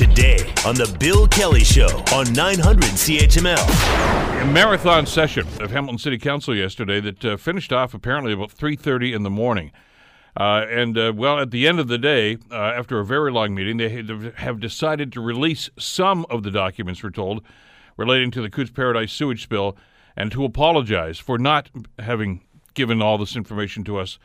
[0.00, 4.40] today on The Bill Kelly Show on 900 CHML.
[4.40, 9.14] A marathon session of Hamilton City Council yesterday that uh, finished off apparently about 3.30
[9.14, 9.72] in the morning.
[10.34, 13.54] Uh, and, uh, well, at the end of the day, uh, after a very long
[13.54, 14.02] meeting, they
[14.36, 17.44] have decided to release some of the documents, we're told,
[17.98, 19.76] relating to the Cootes Paradise sewage spill
[20.16, 22.40] and to apologize for not having
[22.72, 24.18] given all this information to us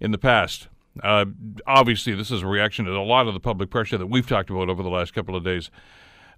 [0.00, 0.68] in the past.
[1.02, 1.26] Uh,
[1.66, 4.50] obviously, this is a reaction to a lot of the public pressure that we've talked
[4.50, 5.70] about over the last couple of days.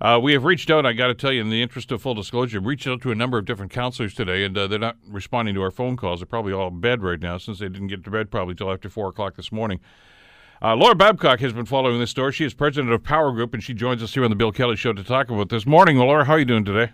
[0.00, 2.14] Uh, we have reached out, I got to tell you, in the interest of full
[2.14, 5.56] disclosure, reached out to a number of different councillors today, and uh, they're not responding
[5.56, 6.20] to our phone calls.
[6.20, 8.72] They're probably all in bed right now since they didn't get to bed probably till
[8.72, 9.80] after 4 o'clock this morning.
[10.62, 12.32] Uh, Laura Babcock has been following this story.
[12.32, 14.92] She is president of PowerGroup, and she joins us here on the Bill Kelly Show
[14.92, 15.66] to talk about this.
[15.66, 16.24] Morning, Laura.
[16.24, 16.92] How are you doing today?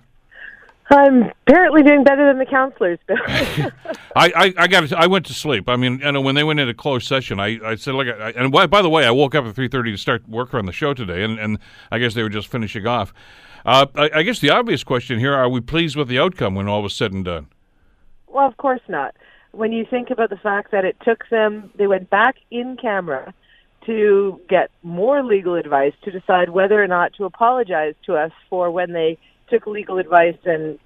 [0.91, 3.17] I'm apparently doing better than the councillors, Bill.
[3.27, 3.73] I,
[4.17, 4.93] I, I got.
[4.93, 5.69] I went to sleep.
[5.69, 8.31] I mean, I know when they went into closed session, I, I said, look, I,
[8.31, 10.73] and by the way, I woke up at three thirty to start work on the
[10.73, 11.59] show today, and, and
[11.91, 13.15] I guess they were just finishing off.
[13.65, 16.69] Uh, I, I guess the obvious question here: Are we pleased with the outcome when
[16.69, 17.47] all was said and done?
[18.27, 19.15] Well, of course not.
[19.53, 23.33] When you think about the fact that it took them, they went back in camera
[23.87, 28.71] to get more legal advice to decide whether or not to apologize to us for
[28.71, 30.79] when they took legal advice and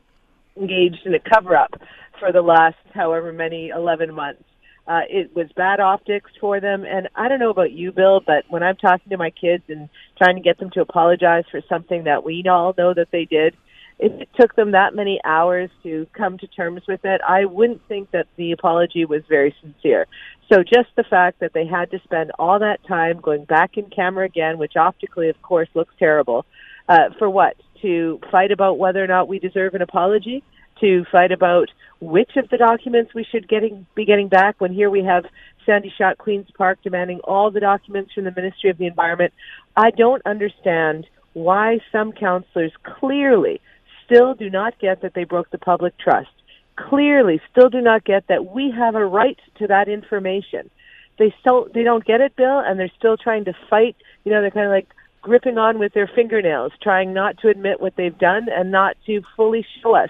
[0.57, 1.75] engaged in a cover up
[2.19, 4.43] for the last however many 11 months.
[4.87, 6.85] Uh, it was bad optics for them.
[6.85, 9.89] And I don't know about you, Bill, but when I'm talking to my kids and
[10.17, 13.55] trying to get them to apologize for something that we all know that they did,
[13.99, 17.87] if it took them that many hours to come to terms with it, I wouldn't
[17.89, 20.07] think that the apology was very sincere.
[20.51, 23.91] So just the fact that they had to spend all that time going back in
[23.91, 26.47] camera again, which optically, of course, looks terrible,
[26.89, 27.57] uh, for what?
[27.83, 30.43] To fight about whether or not we deserve an apology?
[30.81, 31.69] To fight about
[32.01, 35.25] which of the documents we should getting be getting back when here we have
[35.67, 39.33] Sandy Shot Queens Park demanding all the documents from the Ministry of the Environment.
[39.77, 43.61] I don't understand why some councillors clearly
[44.05, 46.31] still do not get that they broke the public trust.
[46.77, 50.71] Clearly still do not get that we have a right to that information.
[51.19, 53.97] They still they don't get it, Bill, and they're still trying to fight.
[54.25, 54.89] You know, they're kind of like
[55.29, 59.21] gripping on with their fingernails, trying not to admit what they've done and not to
[59.37, 60.09] fully show us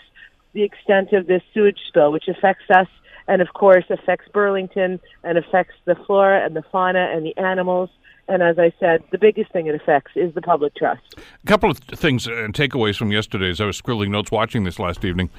[0.52, 2.86] the extent of this sewage spill, which affects us
[3.26, 7.90] and, of course, affects Burlington and affects the flora and the fauna and the animals.
[8.28, 11.02] And as I said, the biggest thing it affects is the public trust.
[11.16, 14.78] A couple of things and takeaways from yesterday as I was scribbling notes watching this
[14.78, 15.30] last evening.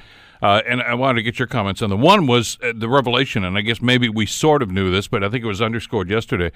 [0.42, 3.44] Uh, and I wanted to get your comments on the one was uh, the revelation,
[3.44, 6.10] and I guess maybe we sort of knew this, but I think it was underscored
[6.10, 6.50] yesterday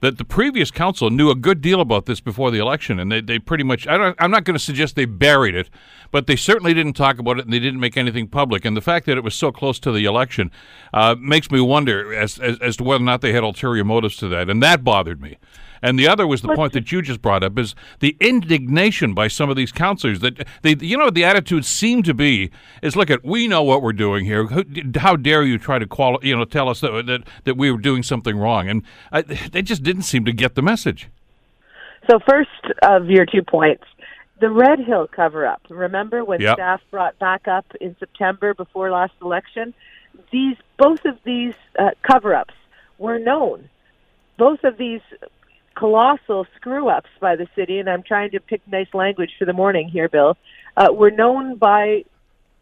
[0.00, 3.20] that the previous council knew a good deal about this before the election, and they,
[3.20, 5.70] they pretty much, I don't, I'm not going to suggest they buried it,
[6.10, 8.64] but they certainly didn't talk about it and they didn't make anything public.
[8.64, 10.50] And the fact that it was so close to the election
[10.92, 14.16] uh, makes me wonder as, as, as to whether or not they had ulterior motives
[14.16, 15.38] to that, and that bothered me.
[15.84, 19.28] And the other was the point that you just brought up is the indignation by
[19.28, 22.50] some of these councillors that they, you know, the attitude seemed to be
[22.80, 24.48] is look at we know what we're doing here.
[24.96, 27.76] How dare you try to quali- you know, tell us that that, that we were
[27.76, 28.66] doing something wrong?
[28.66, 31.10] And I, they just didn't seem to get the message.
[32.10, 32.48] So first
[32.82, 33.84] of your two points,
[34.40, 35.60] the Red Hill cover up.
[35.68, 36.56] Remember when yep.
[36.56, 39.74] staff brought back up in September before last election?
[40.30, 42.54] These both of these uh, cover ups
[42.96, 43.68] were known.
[44.38, 45.02] Both of these
[45.74, 49.52] colossal screw ups by the city, and I'm trying to pick nice language for the
[49.52, 50.36] morning here, Bill,
[50.76, 52.04] uh, were known by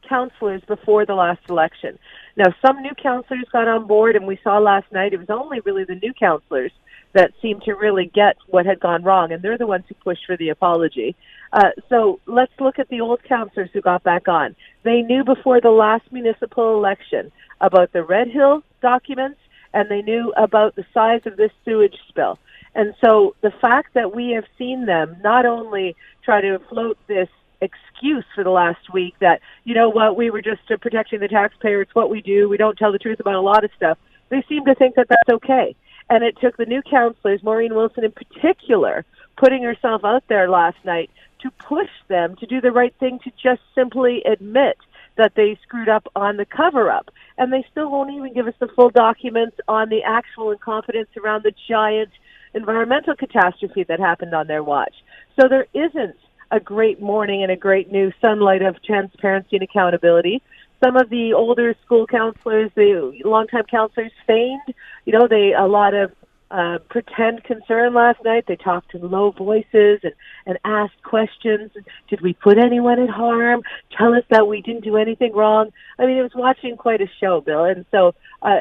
[0.08, 1.98] councillors before the last election.
[2.36, 5.60] Now, some new councillors got on board, and we saw last night it was only
[5.60, 6.72] really the new councillors
[7.12, 10.24] that seemed to really get what had gone wrong, and they're the ones who pushed
[10.26, 11.14] for the apology.
[11.52, 14.56] Uh, so let's look at the old councillors who got back on.
[14.82, 17.30] They knew before the last municipal election
[17.60, 19.38] about the Red Hill documents,
[19.74, 22.38] and they knew about the size of this sewage spill.
[22.74, 27.28] And so the fact that we have seen them not only try to float this
[27.60, 31.28] excuse for the last week that, you know what, we were just uh, protecting the
[31.28, 33.98] taxpayer, it's what we do, we don't tell the truth about a lot of stuff,
[34.30, 35.76] they seem to think that that's okay.
[36.10, 39.04] And it took the new councillors, Maureen Wilson in particular,
[39.36, 41.10] putting herself out there last night
[41.40, 44.76] to push them to do the right thing to just simply admit
[45.16, 47.10] that they screwed up on the cover up.
[47.38, 51.42] And they still won't even give us the full documents on the actual incompetence around
[51.42, 52.10] the giant
[52.54, 54.94] environmental catastrophe that happened on their watch.
[55.40, 56.16] So there isn't
[56.50, 60.42] a great morning and a great new sunlight of transparency and accountability.
[60.84, 64.74] Some of the older school councillors, the longtime councillors feigned,
[65.06, 66.12] you know, they a lot of
[66.50, 68.44] uh, pretend concern last night.
[68.46, 70.12] They talked in low voices and,
[70.44, 71.70] and asked questions.
[72.08, 73.62] Did we put anyone at harm?
[73.96, 75.70] Tell us that we didn't do anything wrong.
[75.98, 77.64] I mean, it was watching quite a show, Bill.
[77.64, 78.58] And so uh,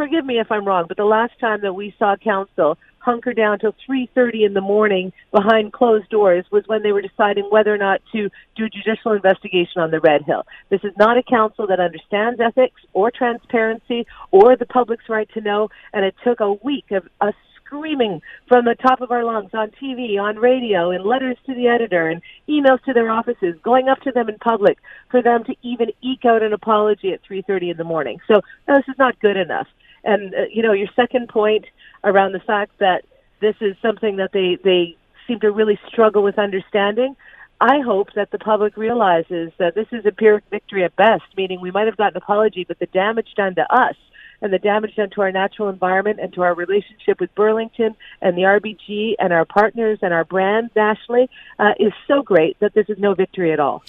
[0.00, 3.58] forgive me if I'm wrong, but the last time that we saw council hunker down
[3.58, 7.76] till 3:30 in the morning behind closed doors was when they were deciding whether or
[7.76, 10.46] not to do a judicial investigation on the Red Hill.
[10.70, 15.42] This is not a council that understands ethics or transparency or the public's right to
[15.42, 19.50] know, and it took a week of us screaming from the top of our lungs
[19.52, 23.88] on TV, on radio, in letters to the editor, and emails to their offices, going
[23.88, 24.78] up to them in public
[25.10, 28.18] for them to even eke out an apology at 3:30 in the morning.
[28.26, 29.68] So no, this is not good enough.
[30.04, 31.66] And uh, you know, your second point
[32.04, 33.04] around the fact that
[33.40, 37.16] this is something that they they seem to really struggle with understanding.
[37.60, 41.60] I hope that the public realizes that this is a pyrrhic victory at best, meaning
[41.60, 43.96] we might have gotten an apology, but the damage done to us
[44.42, 48.36] and the damage done to our natural environment and to our relationship with Burlington and
[48.36, 52.88] the RBG and our partners and our brand nationally uh, is so great that this
[52.88, 53.82] is no victory at all.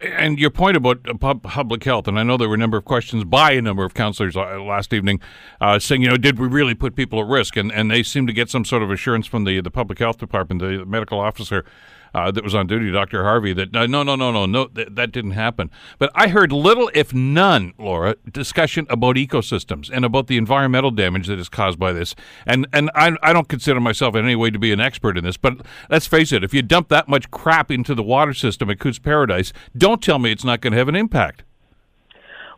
[0.00, 1.02] And your point about
[1.42, 3.94] public health, and I know there were a number of questions by a number of
[3.94, 5.20] councillors uh, last evening
[5.60, 7.56] uh, saying, you know, did we really put people at risk?
[7.56, 10.18] And and they seem to get some sort of assurance from the the public health
[10.18, 11.64] department, the medical officer
[12.14, 13.24] uh, that was on duty, Dr.
[13.24, 15.70] Harvey, that uh, no, no, no, no, no, th- that didn't happen.
[15.98, 21.26] But I heard little, if none, Laura, discussion about ecosystems and about the environmental damage
[21.26, 22.14] that is caused by this.
[22.46, 25.24] And and I, I don't consider myself in any way to be an expert in
[25.24, 25.58] this, but
[25.90, 28.98] let's face it, if you dump that much crap into the water system at Cootes
[28.98, 31.42] Paradise, don't tell me it's not going to have an impact.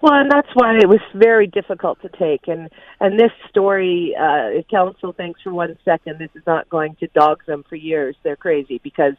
[0.03, 2.49] Well, and that's why it was very difficult to take.
[2.49, 2.69] And
[3.01, 7.45] and this story, uh, council thinks for one second this is not going to dog
[7.47, 8.15] them for years.
[8.23, 9.15] They're crazy because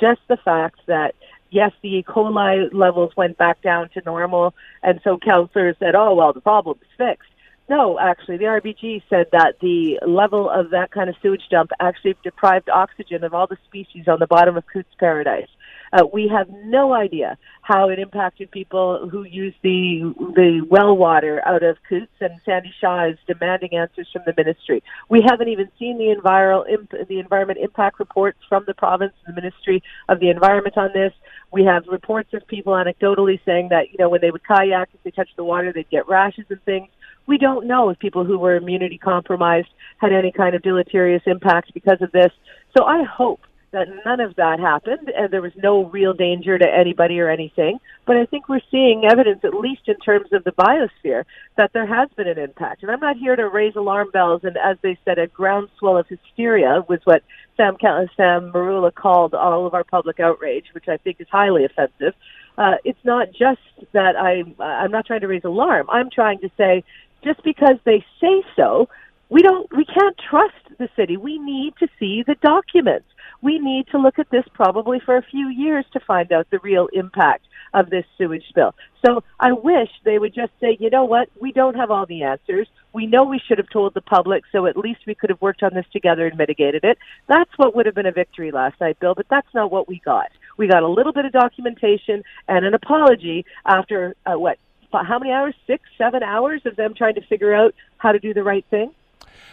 [0.00, 1.14] just the fact that
[1.50, 2.02] yes, the E.
[2.02, 6.78] coli levels went back down to normal, and so councillors said, "Oh well, the problem
[6.80, 7.30] is fixed."
[7.68, 12.16] No, actually, the RBG said that the level of that kind of sewage dump actually
[12.22, 15.48] deprived oxygen of all the species on the bottom of Cootes Paradise.
[15.92, 21.42] Uh, we have no idea how it impacted people who use the the well water
[21.46, 24.82] out of Cootes, and Sandy Shaw is demanding answers from the ministry.
[25.08, 29.36] We haven't even seen the environmental imp- the environment impact reports from the province and
[29.36, 31.12] the Ministry of the Environment on this.
[31.50, 35.02] We have reports of people anecdotally saying that you know when they would kayak, if
[35.02, 36.88] they touched the water, they'd get rashes and things.
[37.26, 39.68] We don't know if people who were immunity compromised
[39.98, 42.32] had any kind of deleterious impact because of this.
[42.76, 43.40] So I hope
[43.70, 47.78] that none of that happened and there was no real danger to anybody or anything.
[48.06, 51.24] But I think we're seeing evidence, at least in terms of the biosphere,
[51.56, 52.82] that there has been an impact.
[52.82, 54.42] And I'm not here to raise alarm bells.
[54.44, 57.22] And as they said, a groundswell of hysteria was what
[57.56, 57.76] Sam,
[58.16, 62.14] Sam Merulla called all of our public outrage, which I think is highly offensive.
[62.56, 63.60] Uh, it's not just
[63.92, 65.88] that I'm, I'm not trying to raise alarm.
[65.90, 66.84] I'm trying to say
[67.22, 68.88] just because they say so,
[69.28, 71.16] we don't, we can't trust the city.
[71.16, 73.06] We need to see the documents
[73.40, 76.58] we need to look at this probably for a few years to find out the
[76.60, 77.44] real impact
[77.74, 78.74] of this sewage spill.
[79.04, 82.22] So I wish they would just say, you know what, we don't have all the
[82.22, 82.66] answers.
[82.92, 85.62] We know we should have told the public, so at least we could have worked
[85.62, 86.98] on this together and mitigated it.
[87.28, 90.00] That's what would have been a victory last night, Bill, but that's not what we
[90.04, 90.28] got.
[90.56, 94.58] We got a little bit of documentation and an apology after, uh, what,
[94.90, 95.54] how many hours?
[95.66, 98.92] Six, seven hours of them trying to figure out how to do the right thing?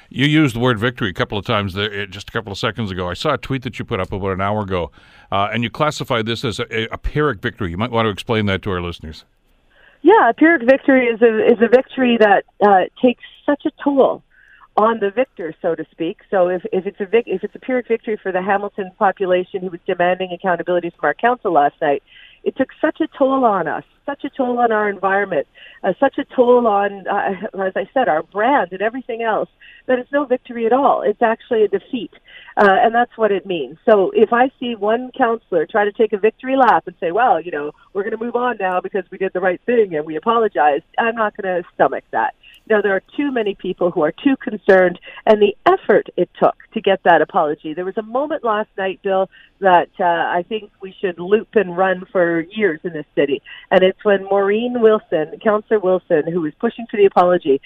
[0.09, 2.57] You used the word victory a couple of times there, eh, just a couple of
[2.57, 3.09] seconds ago.
[3.09, 4.91] I saw a tweet that you put up about an hour ago,
[5.31, 7.71] uh, and you classified this as a, a Pyrrhic victory.
[7.71, 9.25] You might want to explain that to our listeners.
[10.01, 14.23] Yeah, a Pyrrhic victory is a is a victory that uh, takes such a toll
[14.77, 16.19] on the victor, so to speak.
[16.29, 19.61] So if, if it's a vic- if it's a Pyrrhic victory for the Hamilton population
[19.61, 22.03] who was demanding accountability from our council last night,
[22.45, 25.47] it took such a toll on us, such a toll on our environment,
[25.83, 27.33] uh, such a toll on, uh,
[27.65, 29.49] as I said, our brand and everything else,
[29.87, 31.01] that it's no victory at all.
[31.01, 32.11] It's actually a defeat.
[32.55, 33.77] Uh, and that's what it means.
[33.83, 37.41] So if I see one councillor try to take a victory lap and say, well,
[37.41, 40.05] you know, we're going to move on now because we did the right thing and
[40.05, 42.35] we apologized, I'm not going to stomach that.
[42.69, 46.55] Now, there are too many people who are too concerned, and the effort it took
[46.73, 47.73] to get that apology.
[47.73, 51.77] There was a moment last night, Bill, that uh, I think we should loop and
[51.77, 56.53] run for years in this city, and it's when Maureen Wilson, Councillor Wilson, who was
[56.59, 57.61] pushing for the apology,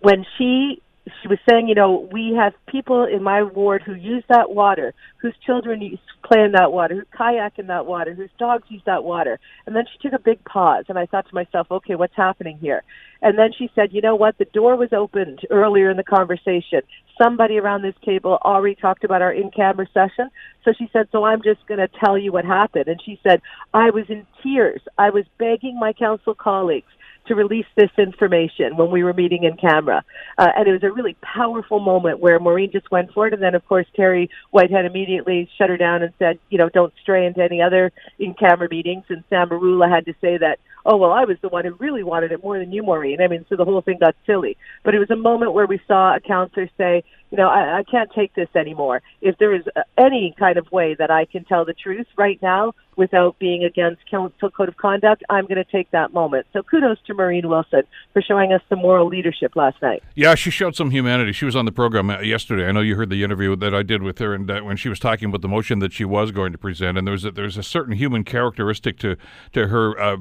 [0.00, 0.82] when she
[1.20, 4.94] she was saying, you know, we have people in my ward who use that water,
[5.20, 8.80] whose children use, play in that water, who kayak in that water, whose dogs use
[8.86, 9.38] that water.
[9.66, 12.56] And then she took a big pause, and I thought to myself, okay, what's happening
[12.58, 12.82] here?
[13.20, 14.38] And then she said, you know what?
[14.38, 16.80] The door was opened earlier in the conversation.
[17.22, 20.30] Somebody around this table already talked about our in-camera session.
[20.64, 22.88] So she said, so I'm just going to tell you what happened.
[22.88, 23.42] And she said,
[23.74, 24.80] I was in tears.
[24.96, 26.88] I was begging my council colleagues
[27.26, 30.04] to release this information when we were meeting in camera.
[30.38, 33.32] Uh, and it was a really powerful moment where Maureen just went for it.
[33.32, 36.92] And then, of course, Terry Whitehead immediately shut her down and said, you know, don't
[37.02, 39.04] stray into any other in camera meetings.
[39.08, 42.02] And Sam Merulla had to say that oh, well, I was the one who really
[42.02, 43.20] wanted it more than you, Maureen.
[43.20, 44.56] I mean, so the whole thing got silly.
[44.82, 47.04] But it was a moment where we saw a councillor say,
[47.34, 49.02] you know, I, I can't take this anymore.
[49.20, 49.64] If there is
[49.98, 54.08] any kind of way that I can tell the truth right now without being against
[54.08, 56.46] council code of conduct, I'm going to take that moment.
[56.52, 60.04] So kudos to Maureen Wilson for showing us some moral leadership last night.
[60.14, 61.32] Yeah, she showed some humanity.
[61.32, 62.68] She was on the program uh, yesterday.
[62.68, 64.88] I know you heard the interview that I did with her, and uh, when she
[64.88, 67.56] was talking about the motion that she was going to present, and there's a, there's
[67.56, 69.16] a certain human characteristic to
[69.54, 70.16] to her, uh,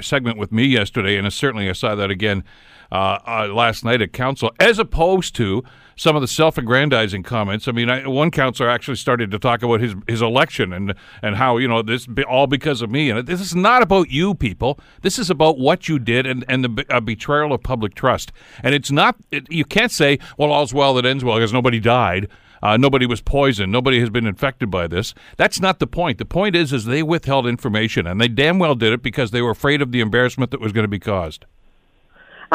[0.00, 2.42] segment with me yesterday, and certainly I saw that again
[2.90, 5.62] uh, uh, last night at council, as opposed to
[5.96, 7.68] some of the self-aggrandizing comments.
[7.68, 11.36] I mean, I, one councillor actually started to talk about his his election and and
[11.36, 13.10] how you know this be, all because of me.
[13.10, 14.78] And this is not about you people.
[15.02, 18.32] This is about what you did and and the betrayal of public trust.
[18.62, 19.16] And it's not.
[19.30, 22.28] It, you can't say, well, all's well that ends well because nobody died.
[22.62, 23.70] Uh, nobody was poisoned.
[23.70, 25.12] Nobody has been infected by this.
[25.36, 26.16] That's not the point.
[26.16, 29.42] The point is, is they withheld information, and they damn well did it because they
[29.42, 31.44] were afraid of the embarrassment that was going to be caused.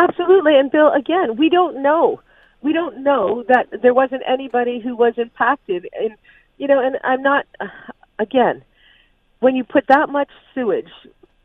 [0.01, 2.22] Absolutely, and Bill, again, we don't know
[2.62, 5.88] we don't know that there wasn't anybody who was impacted.
[6.00, 6.16] And
[6.60, 7.48] you know and i'm not
[8.20, 8.63] again
[9.39, 10.92] when you put that much sewage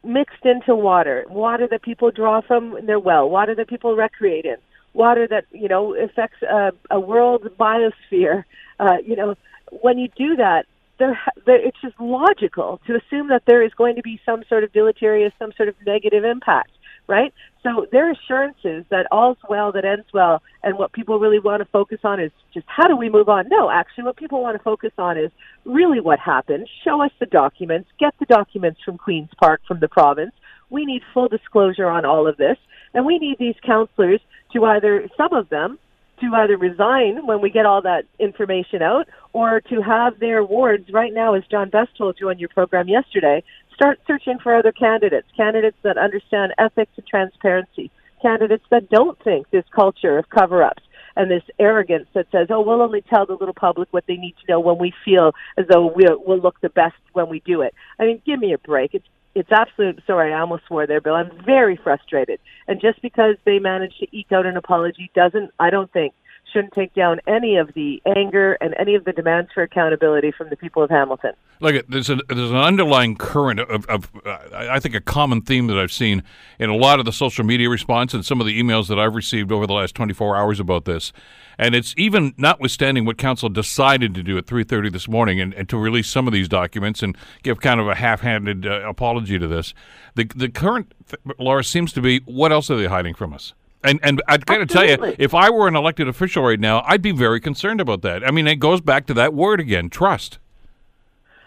[0.03, 4.57] mixed into water water that people draw from their well water that people recreate in
[4.93, 8.45] water that you know affects a, a world biosphere
[8.81, 9.35] uh, you know
[9.81, 10.67] when you do that
[10.99, 14.63] there, there it's just logical to assume that there is going to be some sort
[14.63, 16.71] of deleterious some sort of negative impact
[17.07, 17.33] right?
[17.63, 21.69] So their assurances that all's well that ends well, and what people really want to
[21.71, 23.49] focus on is just how do we move on?
[23.49, 25.31] No, actually, what people want to focus on is
[25.65, 26.69] really what happened.
[26.85, 27.89] Show us the documents.
[27.99, 30.33] Get the documents from Queens Park, from the province.
[30.71, 32.57] We need full disclosure on all of this,
[32.93, 34.21] and we need these councillors
[34.53, 35.79] to either some of them
[36.21, 40.89] to either resign when we get all that information out or to have their wards
[40.93, 43.43] right now, as John Best told you on your program yesterday,
[43.75, 47.91] start searching for other candidates, candidates that understand ethics and transparency,
[48.23, 50.83] candidates that don't think this culture of cover ups
[51.17, 54.35] and this arrogance that says, oh, we'll only tell the little public what they need
[54.41, 57.61] to know when we feel as though we'll, we'll look the best when we do
[57.61, 57.75] it.
[57.99, 58.95] I mean, give me a break.
[58.95, 60.01] It's it's absolute.
[60.07, 61.15] Sorry, I almost swore there, Bill.
[61.15, 62.39] I'm very frustrated,
[62.69, 66.15] and just because they managed to eke out an apology doesn't, I don't think,
[66.53, 70.49] shouldn't take down any of the anger and any of the demands for accountability from
[70.51, 71.33] the people of Hamilton.
[71.61, 75.67] Look, there's an there's an underlying current of, of uh, I think a common theme
[75.69, 76.23] that I've seen
[76.59, 79.15] in a lot of the social media response and some of the emails that I've
[79.15, 81.13] received over the last 24 hours about this,
[81.59, 85.69] and it's even notwithstanding what council decided to do at 3:30 this morning and, and,
[85.69, 89.49] to release some of these documents and give kind of a half-handed uh, apology to
[89.49, 89.75] this.
[90.15, 90.93] The the current
[91.39, 93.55] Laura seems to be what else are they hiding from us?
[93.85, 96.83] And and I've got to tell you, if I were an elected official right now,
[96.87, 98.27] I'd be very concerned about that.
[98.27, 100.39] I mean, it goes back to that word again, trust.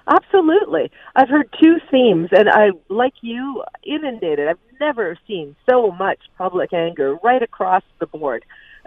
[0.08, 0.89] Absolutely.
[1.15, 4.48] I've heard two themes, and I, like you, inundated.
[4.48, 8.46] I've never seen so much public anger right across the board,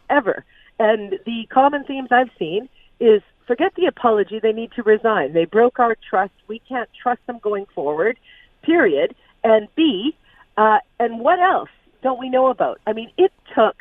[0.08, 0.44] ever.
[0.78, 5.32] And the common themes I've seen is forget the apology, they need to resign.
[5.32, 6.32] They broke our trust.
[6.46, 8.16] We can't trust them going forward,
[8.62, 9.14] period.
[9.44, 10.16] And B,
[10.56, 11.68] uh, and what else?
[12.02, 12.80] Don't we know about?
[12.86, 13.76] I mean, it took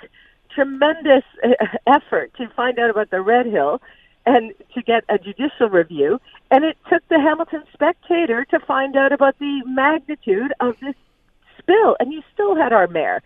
[0.53, 1.23] tremendous
[1.87, 3.81] effort to find out about the Red Hill
[4.25, 6.19] and to get a judicial review,
[6.51, 10.95] and it took the Hamilton Spectator to find out about the magnitude of this
[11.57, 13.21] spill, and you still had our mayor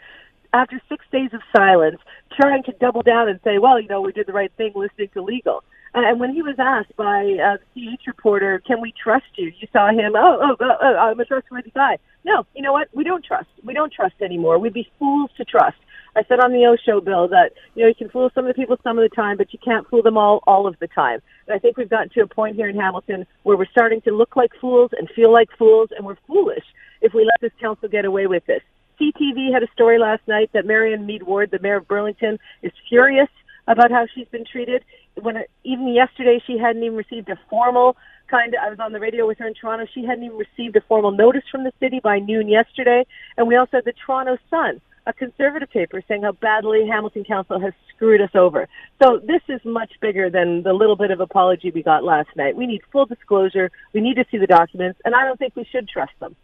[0.54, 1.98] after six days of silence
[2.40, 5.10] trying to double down and say, well, you know, we did the right thing listening
[5.14, 5.64] to legal.
[5.96, 9.52] Uh, and when he was asked by uh, a CH reporter, "Can we trust you?"
[9.60, 10.14] You saw him.
[10.16, 11.98] Oh, oh, oh, oh, I'm a trustworthy guy.
[12.26, 12.88] No, you know what?
[12.94, 13.50] We don't trust.
[13.64, 14.58] We don't trust anymore.
[14.58, 15.78] We'd be fools to trust.
[16.16, 18.50] I said on the O show, Bill, that you know you can fool some of
[18.50, 20.88] the people some of the time, but you can't fool them all all of the
[20.88, 21.22] time.
[21.48, 24.12] And I think we've gotten to a point here in Hamilton where we're starting to
[24.12, 26.66] look like fools and feel like fools, and we're foolish
[27.02, 28.62] if we let this council get away with this.
[29.00, 32.72] CTV had a story last night that Marianne Meed Ward, the mayor of Burlington, is
[32.90, 33.30] furious
[33.68, 34.84] about how she's been treated.
[35.22, 37.96] When it, even yesterday, she hadn't even received a formal
[38.27, 38.60] kind of.
[38.63, 39.86] I was on the radio with her in Toronto.
[39.93, 43.05] She hadn't even received a formal notice from the city by noon yesterday.
[43.38, 47.60] And we also had the Toronto Sun, a conservative paper, saying how badly Hamilton Council
[47.60, 48.67] has screwed us over.
[49.01, 52.55] So this is much bigger than the little bit of apology we got last night.
[52.55, 53.72] We need full disclosure.
[53.93, 56.36] We need to see the documents, and I don't think we should trust them.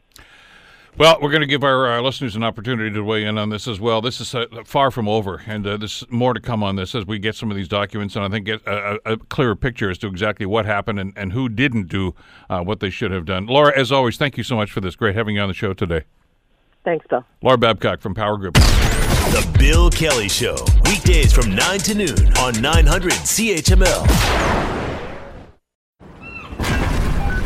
[1.00, 3.70] Well, we're going to give our uh, listeners an opportunity to weigh in on this
[3.70, 4.02] as well.
[4.02, 7.06] This is uh, far from over, and uh, there's more to come on this as
[7.06, 9.98] we get some of these documents and I think get a, a clearer picture as
[10.00, 12.16] to exactly what happened and, and who didn't do
[12.50, 13.46] uh, what they should have done.
[13.46, 14.98] Laura, as always, thank you so much for this.
[14.98, 16.04] Great having you on the show today.
[16.84, 17.24] Thanks, Bill.
[17.42, 18.56] Laura Babcock from PowerGroup.
[18.56, 24.79] The Bill Kelly Show, weekdays from 9 to noon on 900 CHML.